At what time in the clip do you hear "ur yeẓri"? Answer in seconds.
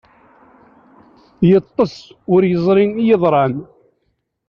2.33-2.85